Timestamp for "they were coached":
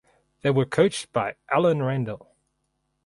0.41-1.13